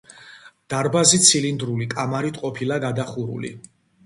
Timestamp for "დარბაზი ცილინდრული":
0.73-1.87